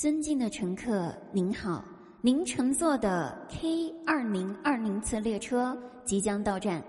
[0.00, 1.84] 尊敬的乘客，您好，
[2.22, 5.76] 您乘坐的 K 二零二零次列车
[6.06, 6.82] 即将到站，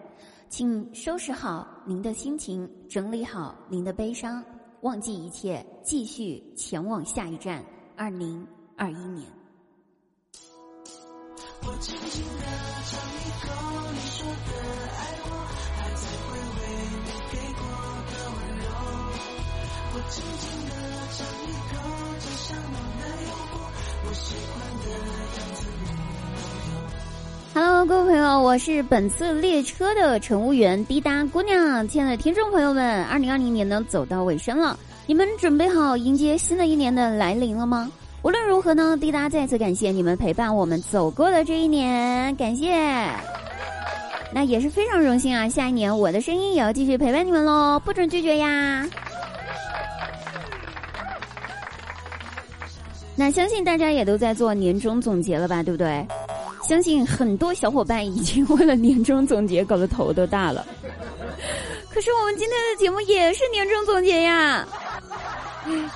[0.47, 4.41] 请收拾好您的心情，整理好您的悲伤，
[4.83, 7.61] 忘记一切，继续前往下一站
[7.97, 8.47] 二零
[8.77, 9.27] 二一年。
[11.63, 12.45] 我轻轻地
[12.85, 13.51] 尝一口
[13.91, 14.55] 你说的
[14.87, 15.29] 爱我，
[15.75, 16.63] 还在回味
[17.03, 17.61] 你给过
[18.07, 18.63] 的温柔。
[19.93, 20.71] 我轻轻地
[21.11, 21.75] 尝一口，
[27.53, 31.87] Hello，各位朋友，我是本次列车的乘务员滴答姑娘。
[31.87, 37.89] 亲爱的听众朋友们，二零二零年呢走到尾声了，你们准备好迎接新的一年的来临了吗？
[38.21, 42.73] 无论如何呢，滴答再次感谢你们陪伴我们走过的这一年，感谢。
[44.33, 48.85] 那也是非常荣幸啊，下一年我的声音也要继续陪伴你们喽，不准拒绝呀。
[53.23, 56.03] 那相信大家也都在做年终总结了吧，对不对？
[56.67, 60.65] 相信很多小伙伴已经 为了年终总结搞得头都大了。
[61.93, 64.67] 可是我们今天的节目也是年终总结呀。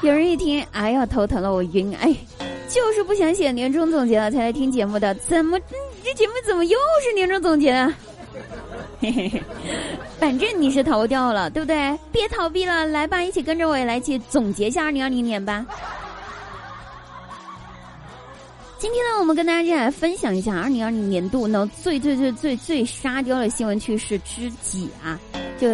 [0.04, 2.16] 有人一听，哎呀，头疼了，我晕，哎，
[2.70, 5.60] 就是不想写年终总结了才来听节目的，怎么
[6.04, 7.92] 这节目怎么又是年终总结啊？
[9.02, 9.42] 嘿嘿嘿，
[10.20, 11.98] 反正你是逃掉了，对不对？
[12.12, 15.66] 别逃避了，来吧，一起跟着我也来去总结一下二零二零年吧。
[18.78, 25.18] 今天呢，我们跟大家一起来分享一下二零二零年度呢最最最最最沙雕的新闻趣事之几啊？
[25.58, 25.68] 就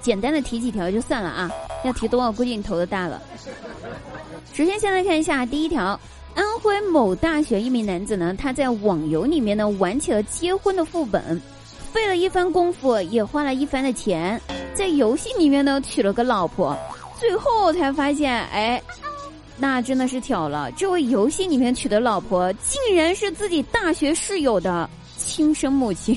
[0.00, 1.50] 简单的提几条就算了啊，
[1.84, 3.22] 要提多了估计你头都大了。
[4.54, 5.98] 首先，先来看一下第一条：
[6.34, 11.40] 安徽某大学一名男子呢，他在网游里面呢玩起了结婚的副本，
[11.92, 14.40] 费了一番功夫，也花了一番的钱，
[14.72, 16.74] 在游戏里面呢娶了个老婆，
[17.20, 18.82] 最后才发现，哎。
[19.60, 26.16] 那真的是巧了，这位游戏里面娶的老婆竟然是自己大学室友的亲生母亲，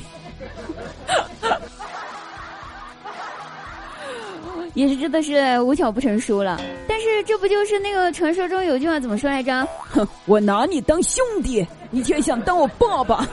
[4.75, 6.61] 也是真的是无巧不成书了。
[6.87, 9.67] 但是这不就是那个传说中有句话怎么说来着？
[9.89, 13.27] 哼， 我拿你当兄弟，你却想当我爸爸，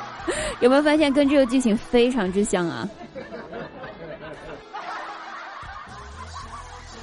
[0.60, 2.88] 有没有发现跟这个剧情非常之像啊？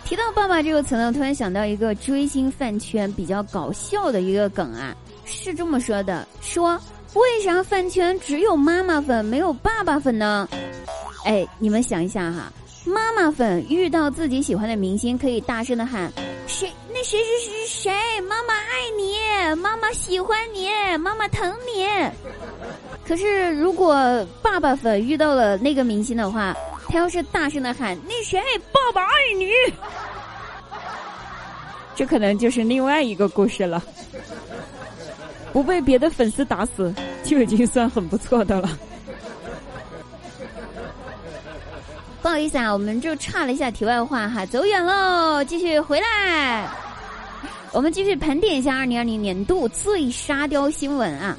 [0.07, 4.95] 提到“爸爸”这个词呢，突然想到一个追星饭圈比较搞笑的一个梗啊，
[5.25, 6.79] 是这么说的：说
[7.13, 10.47] 为啥饭圈只有妈妈粉没有爸爸粉呢？
[11.25, 12.50] 哎，你们想一下哈，
[12.85, 16.09] 妈妈粉遇到自己喜欢的明星，可以大声的喊：
[16.47, 16.72] 谁？
[16.88, 18.22] 那谁谁谁谁？
[18.22, 20.69] 妈妈爱你，妈妈喜欢你，
[21.00, 21.85] 妈妈疼你。
[23.06, 26.56] 可是如果爸爸粉遇到了那个明星的话，
[26.97, 28.41] 他要是大声的喊：“那谁，
[28.72, 29.52] 爸爸爱你！”
[31.96, 33.84] 这可能就是另外一个故事了。
[35.53, 36.91] 不被别的粉丝打死，
[37.24, 38.80] 就已经算很不错的了。
[42.24, 46.68] 不好意思啊，我们就岔了一下题外话哈，走远喽，继续回来。
[47.74, 51.38] 我们继续盘点一下二零二零年度最沙雕新闻啊。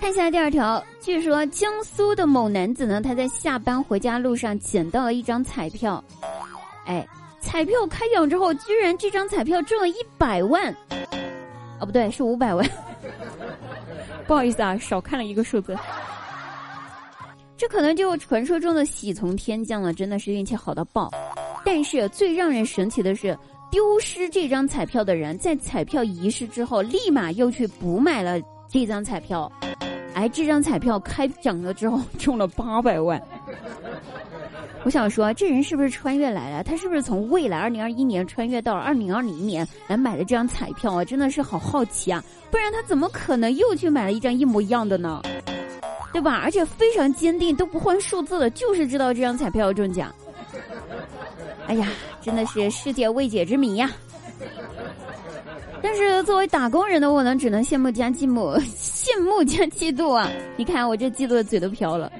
[0.00, 6.02] 看一下第二条，据说江苏的某男子呢，他在下班回家路上捡到了一张彩票，
[6.86, 7.06] 哎，
[7.38, 10.74] 彩票开奖之后，居然这张彩票中了一百万，
[11.78, 12.66] 哦不对，是五百万，
[14.26, 15.76] 不好意思啊，少看了一个数字，
[17.58, 21.10] 这可能就传说中的喜从天降了，真的是运气好到爆。
[21.62, 23.38] 但是最让人神奇的是，
[23.70, 29.50] 丢失这张彩票的人在彩票遗失之后，立马又去补买了这张彩票。
[30.20, 33.18] 哎，这张彩票开奖了之后中了八百万。
[34.84, 36.62] 我想说，这人是不是穿越来了？
[36.62, 41.02] 他是不是从未来二零二一年穿越到二零二零年来买的这张彩票啊？
[41.02, 42.22] 真的是好好奇啊！
[42.50, 45.22] 不然他怎么可能又去买了一张一模一样的呢？
[46.12, 46.42] 对吧？
[46.44, 50.14] 而且非常坚定，都不换数字了，就是知道这张彩票中奖。
[51.66, 51.88] 哎呀，
[52.20, 53.90] 真的是世界未解之谜呀！
[55.82, 60.30] 但是作为打工人的我呢，只能羡慕加嫉妒， 羡慕加嫉妒啊！
[60.56, 62.10] 你看我这嫉妒的嘴都瓢了。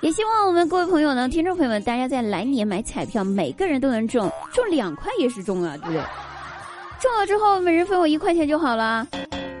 [0.00, 6.02] 也希望我们各位朋友呢，听众朋友们，大家在来年买彩票，每个人都能中，中两块也是中啊，对不对？
[7.00, 9.06] 中了之后，每人分我一块钱就好了。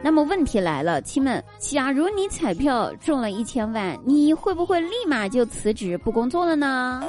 [0.02, 7.04] 那么问题来了，亲们，假如你彩票中了一千万，你会不会立马就辞职不工作了呢？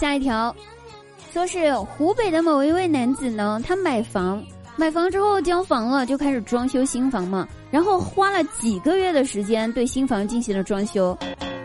[0.00, 0.56] 下一条，
[1.30, 4.42] 说是湖北的某一位男子呢，他买房
[4.74, 7.46] 买房之后交房了，就开始装修新房嘛。
[7.70, 11.14] 然后花了几个月的时间对新房进行了装修，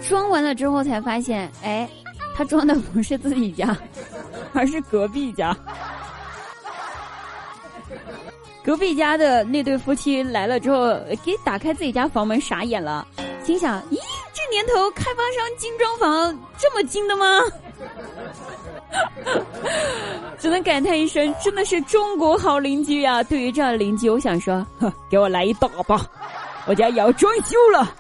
[0.06, 1.90] 装完了之后才发现，哎，
[2.36, 3.74] 他装的不是自己家，
[4.52, 5.56] 而是隔壁家。
[8.66, 10.94] 隔壁家的那对夫妻来了之后，
[11.24, 13.08] 给打开自己家房门，傻眼了，
[13.46, 13.98] 心想：咦，
[14.34, 17.26] 这年头开发商精装房这么精的吗？
[20.38, 23.24] 只能感叹一声，真的是中国好邻居呀！
[23.24, 24.66] 对于这样的邻居，我想说，
[25.10, 26.06] 给我来一打吧，
[26.68, 27.92] 我家也要装修了。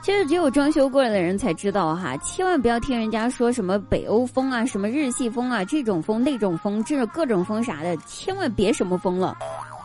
[0.00, 9.36] 其实只有装修过来的人才知道哈，千万不要听人家说什么北欧风啊、什么日系风啊、这种风那种风，这各种风啥的，千万别什么风了。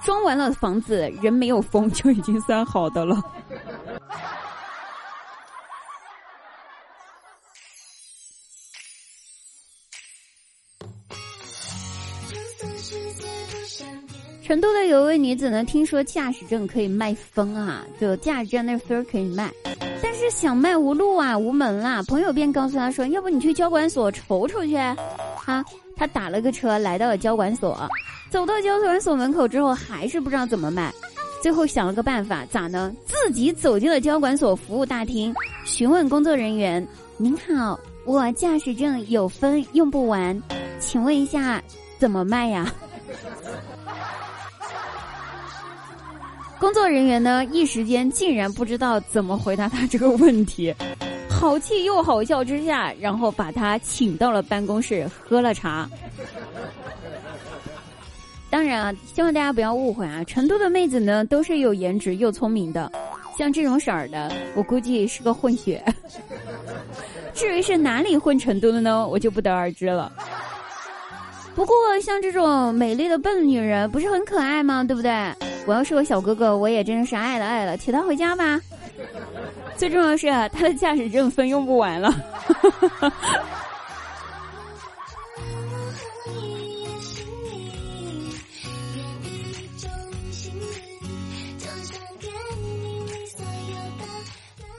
[0.06, 3.22] 装完了房子，人没有风就已经算好的了。
[14.46, 19.50] 成都的有位女子呢，听说驾驶证可以卖分啊，就驾驶证那分可以卖，
[20.02, 22.04] 但是想卖无路啊，无门啦。
[22.04, 24.76] 朋友便告诉她说：“要不你去交管所瞅瞅去。”
[25.46, 25.64] 啊，
[25.96, 27.90] 她打了个车来到了交管所，
[28.30, 30.94] 走到交管所门口之后，还是不知道怎么卖，
[31.42, 32.94] 最后想了个办法，咋呢？
[33.06, 35.34] 自己走进了交管所服务大厅，
[35.64, 40.38] 询问工作人员：“您好，我驾驶证有分用不完，
[40.80, 41.64] 请问一下
[42.04, 42.68] 怎么卖呀？”
[46.60, 50.76] 工作人员呢，一时间竟然不知道怎么回答他这个问题，
[51.30, 55.90] 好气又好笑之下，然后把他请到了办公室喝了茶。
[58.50, 62.92] 当然啊，希望大家不要误会啊，成都的妹子呢都是有颜值又聪明的，
[63.38, 65.82] 像这种色儿的，我估计是个混血。
[67.34, 70.12] 至于是哪里混成都的呢，我就不得而知了。
[71.56, 74.84] 不过像这种美丽的笨女人，不是很可爱吗？
[74.84, 75.12] 对不对？
[75.66, 78.60] 我要是个小哥哥，我也真的是爱了爱了，娶她回家吧。
[79.78, 82.14] 最重要的是，他的驾驶证分用不完了。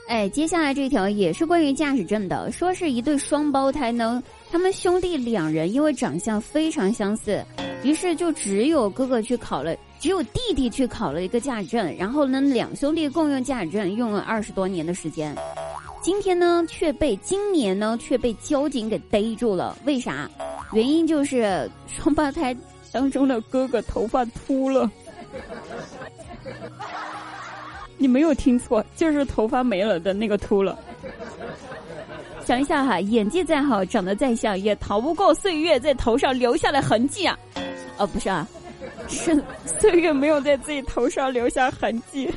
[0.07, 4.23] 哎，接下来这条也是关于驾驶证的，说是一对双胞胎呢，
[4.55, 7.43] 他们兄弟两人因为长相非常相似，
[7.83, 9.75] 于是就只有哥哥去考了。
[9.99, 15.35] 只有弟弟去考了一个驾驶证，然后呢，两兄弟共用驾驶证用了二十多年的时间，
[16.01, 19.77] 今天呢却被今年呢却被交警给逮住了。
[19.83, 20.29] 为啥？
[20.71, 22.55] 原因就是双胞胎
[22.93, 24.89] 当中的哥哥头发秃了。
[27.99, 30.79] 你没有听错，就是头发没了的那个秃了。
[32.45, 37.37] 想一下哈，演技再好，长得再像，也逃不过岁月在头上留下的痕迹啊！
[37.97, 38.47] 哦，不是啊。
[39.07, 39.39] 是
[39.79, 42.31] 岁月没有在自己头上留下痕迹，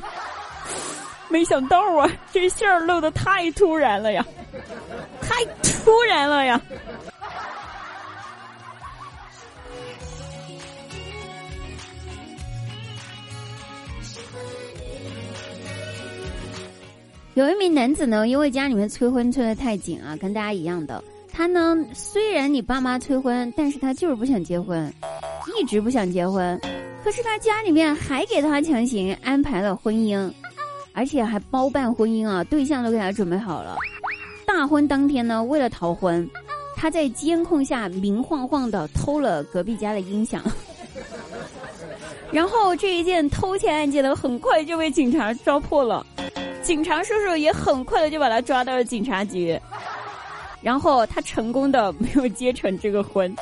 [1.29, 4.25] 没想到啊，这馅儿露的太突然了呀，
[5.21, 6.61] 太突然了呀！
[17.39, 21.01] 有一名男子呢，因为家里面催婚催的太紧啊，跟大家一样的。
[21.31, 24.93] 他呢，虽然你爸妈催婚，但是他就是不想结婚，
[25.57, 26.61] 一直不想结婚。
[27.05, 30.29] 可是他家里面还给他强行安排了婚姻，
[30.93, 33.77] 而且还包办婚姻啊，对象都给他准备好了。
[34.45, 36.29] 大婚当天呢，为了逃婚，
[36.75, 40.43] 他在监控下明晃晃的偷了隔壁家的音响。
[42.33, 46.05] 然后这一件偷窃案件呢，很快就被警察抓破了，
[46.69, 49.59] 警察叔叔也很快的就把他抓到了警察局。
[50.61, 53.35] 然后他成功的没有结成这个婚，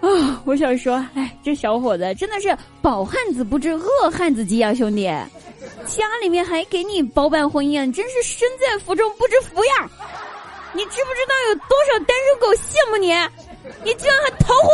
[0.00, 0.40] 啊！
[0.44, 5.06] 我想说，哎，这小伙子真的是饱汉子不知饿汉子饥啊，兄弟！
[5.84, 9.90] 家里面还给你包办婚姻，真是身在福中不知福呀！
[10.72, 13.08] 你知不知道有多少单身狗羡慕你？
[13.82, 14.70] 你居然还逃婚！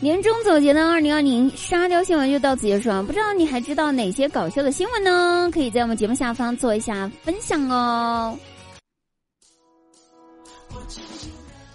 [0.00, 3.02] 年终总结的二零二零沙雕新闻就到此结束了。
[3.02, 5.50] 不知道你还知道哪些搞笑的新闻呢？
[5.50, 8.38] 可以在我们节目下方做一下分享哦。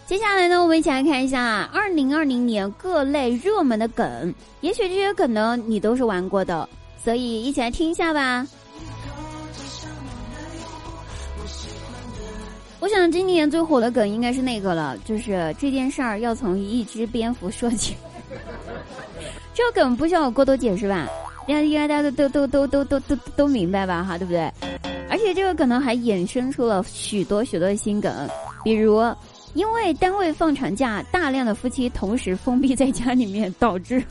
[0.05, 4.33] 接下来呢，我们一起来看一下二零二零年各类热门的梗。
[4.61, 6.69] 也许这些梗呢，你都是玩过的，
[7.03, 8.45] 所以一起来听一下吧。
[12.79, 17.95] 我想今年最火的梗应该是那个了，就是这件事儿要从一只蝙蝠说起。
[19.59, 21.05] 这个梗不需要我过多解释吧？
[21.47, 24.01] 应该应该大家都都都都都都都都明白吧？
[24.01, 24.49] 哈，对不对？
[25.09, 28.09] 而且这个可能还衍生出了许多许多新梗，
[28.63, 29.03] 比如
[29.55, 34.01] 因为单位放产假，大量的夫妻同时封闭在家里面，导致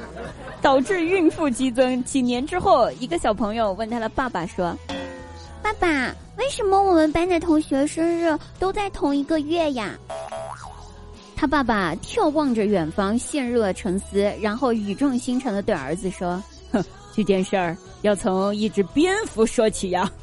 [0.62, 2.02] 导致孕妇激增。
[2.04, 4.74] 几年之后，一个小朋友问他的爸爸说
[5.60, 9.90] ：“爸爸，为什么我们班的同学生日都在同一个月呀？”
[11.36, 16.82] 他爸爸眺望着远方，陷入了沉思，然后语重心长的对儿子说：“哼，
[17.14, 20.10] 这件事儿要从一只蝙蝠说起呀。”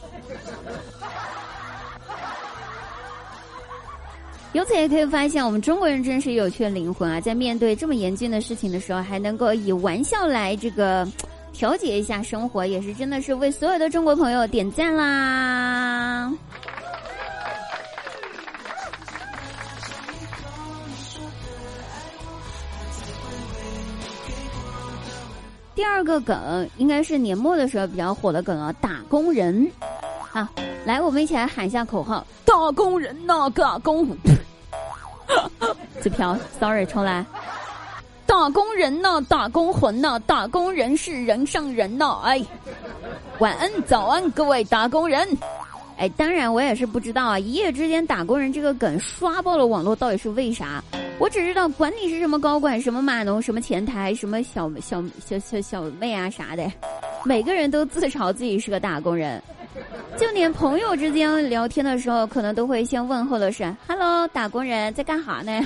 [4.54, 7.22] 由此也可以发现，我们中国人真是有趣的灵魂啊！
[7.22, 11.08] 在面对这么严峻的事情的时候，还能够以玩笑来这个
[11.54, 16.32] 调节一下生活，也是真的是为所有的中国朋友点赞啦！
[25.76, 29.68] 第二个梗应该是年末的时候比较火的梗啊，打工人。
[30.32, 30.50] 啊，
[30.86, 34.08] 来，我们一起来喊一下口号：打工人呐，打工。
[36.02, 37.26] 纸飘，sorry，重来。
[38.26, 42.20] 打工人呐，打工魂呐，打工人是人上人呐！
[42.24, 42.44] 哎，
[43.40, 45.28] 晚安，早安，各位打工人。
[45.98, 50.84] 哎，当然我也是不知道啊，一夜之间打工人这个梗刷爆了网络，到底是为啥？
[51.20, 56.70] 我只知道，管你是什么高管、什么码农、什么前台、什么小小小小小妹啊啥的，
[57.24, 59.42] 每个人都自嘲自己是个打工人，
[60.18, 65.66] 就连朋友之间聊天的时候，可能都会先问候的是 “hello，打工人在干哈呢？”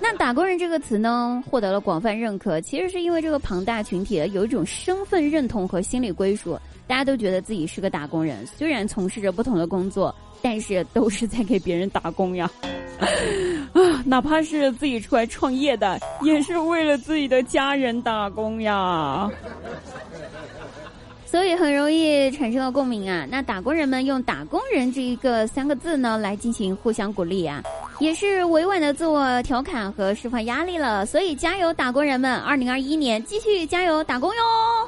[0.00, 6.56] 那“打工人”这个词呢，获得了广泛认可，其实是因为这个庞大群体有一种身份认同和心理归属，
[6.86, 10.14] 大家都觉得自己是个打工人，虽然从事着不同的工作，
[10.48, 12.48] 但是都是在给别人打工呀。
[13.74, 19.28] 啊，哪怕是自己出来创业的，也是为了自己的家人打工呀。
[21.26, 23.26] 所以很容易产生了共鸣啊。
[23.28, 27.60] 那打工人们用“打工人”这一个三个字呢，来进行互相鼓励啊，
[27.98, 31.04] 也是委婉的自我调侃和释放压力了。
[31.04, 32.38] 所以加油，打工人们！
[32.38, 34.85] 二零二一年继续加油打工哟。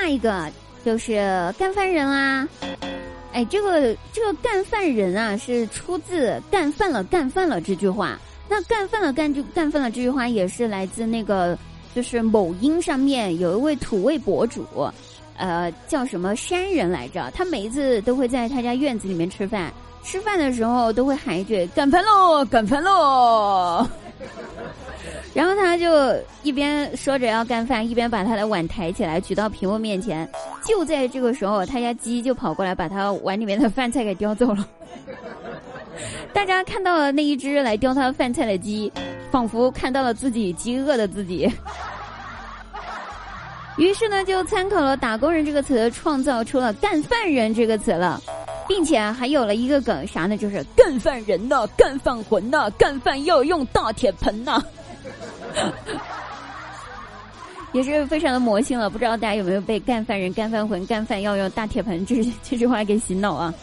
[0.00, 0.50] 下一个。
[0.82, 1.12] 就是
[1.58, 2.48] 干饭人啦，
[3.34, 8.18] 哎，这个这个干饭人啊，是出自“干饭了，干饭了”这句话。
[8.48, 11.54] 那“干饭了，干就干饭了”这句话也是来自那个，
[11.94, 14.64] 就是某音上面有一位土味博主，
[15.36, 17.30] 呃，叫什么山人来着？
[17.34, 19.70] 他每一次都会在他家院子里面吃饭，
[20.02, 23.86] 吃饭的时候都会喊一句“干饭喽，干饭喽”。
[25.32, 30.28] 然后他就一边说着要干饭，一边把他的碗抬起来举到屏幕面前。
[30.66, 34.66] 就在这个时候，他家鸡就跑过来把他碗里面的饭菜给叼走了。
[36.34, 38.90] 大家看到了那一只来叼他饭菜的鸡，
[39.30, 41.48] 仿佛看到了自己饥饿的自己。
[43.78, 48.20] 于是呢，就参考了“打工人”这个词，创造出了“干饭人”这个词了，
[48.66, 50.36] 并且还有了一个梗，啥呢？
[50.36, 54.60] 就是“干饭人呐，干饭魂呐，干饭要用大铁盆呐。”
[57.72, 63.54] 也是非常的魔性了，不知道大家有没有被“干饭人”“干饭魂”“干饭要用大铁盆”这这句话给洗脑啊？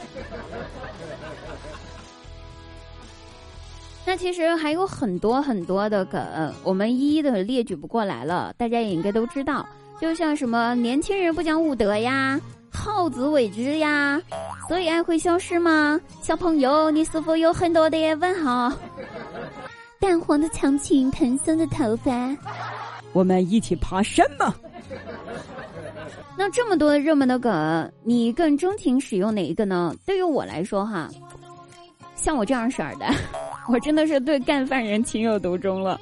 [4.05, 9.67] 那其实还有很多很多的梗，我们一一的列举不过来了，大家也应该都知道。
[9.99, 12.39] 就像什么年轻人不讲武德呀，
[12.71, 14.21] 好自为之呀，
[14.69, 15.99] 所以爱会消失吗？
[16.21, 18.71] 小朋友，你是否有很多的问号？
[19.99, 22.11] 淡黄的长裙，蓬松的头发，
[23.13, 24.55] 我们一起爬山吧？
[26.37, 29.93] 那这么多的热门的梗，你更钟情使用哪一个呢？
[30.05, 31.09] 对于我来说，哈，
[32.15, 33.05] 像我这样色儿的，
[33.67, 35.99] 我真的是对干饭人情有独钟了。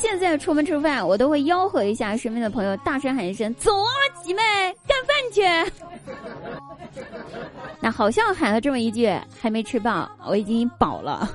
[0.00, 3.90] 现在出门吃饭，我都会吆喝一下身边的朋友，大声喊一声：“走啊，
[4.24, 4.42] 姐妹，
[4.84, 5.42] 干饭去！”
[7.80, 9.08] 那好像喊了这么一句，
[9.40, 11.30] 还没吃饱，我已经饱了。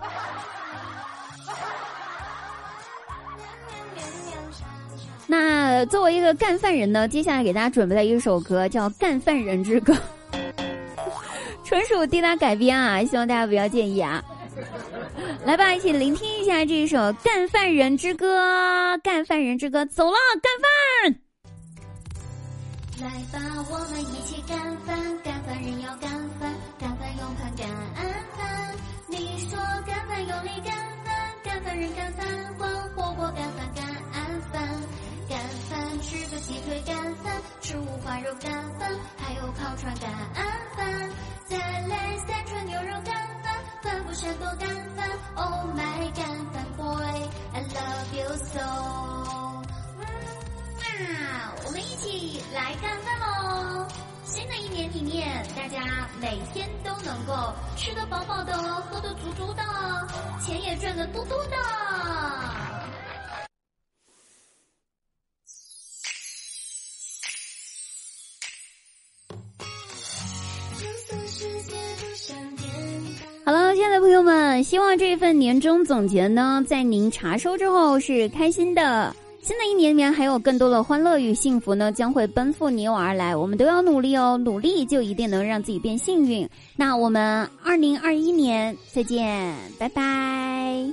[5.29, 9.93] 那作为一个干饭人呢，接下来给大家准备了一首歌，叫《干饭人之歌》，
[11.65, 14.23] 纯属滴答改编啊，希望大家不要介意啊。
[15.45, 20.67] 来吧，一起聆听一下这一首《干饭人之歌》，干饭人之歌，走了，干饭。
[23.01, 27.67] 来吧，我们一起干饭，干饭人要干饭，干饭用盘干
[28.37, 28.75] 饭。
[29.09, 30.73] 你说干饭用力干
[31.05, 32.25] 饭，干饭人干饭
[32.57, 33.69] 换火锅干饭。
[33.75, 33.86] 干
[36.17, 40.11] 吃个鸡腿干饭，吃五花肉干饭，还有烤串干
[40.75, 41.09] 饭，
[41.47, 45.07] 再来三串牛肉干饭，饭不山多干饭。
[45.35, 48.59] oh my，干饭 boy，I love you so。
[49.99, 50.03] 嗯
[51.05, 53.87] 啊，我们一起来干饭喽。
[54.25, 59.61] 新的一年里面，大家每天都能够吃得饱饱的，喝得足足的，
[60.43, 61.57] 钱也赚得多多的。
[73.45, 79.15] 好了，亲爱的朋友们，希望这一份年终总结呢，在您查收之后是开心的。
[79.41, 83.33] 新的一年里面还有更多的欢乐与幸福呢，将会奔赴你我而来。
[83.33, 86.49] 我们都要努力哦，努力就一定能让自己变幸运。
[86.75, 90.85] 那我们二零二一年再见，拜拜。